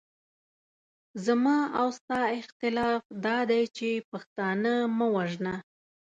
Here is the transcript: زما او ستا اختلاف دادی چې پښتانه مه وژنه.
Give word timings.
زما 1.25 1.59
او 1.79 1.87
ستا 1.97 2.19
اختلاف 2.39 3.03
دادی 3.25 3.63
چې 3.77 3.89
پښتانه 4.11 4.73
مه 4.97 5.07
وژنه. 5.15 5.55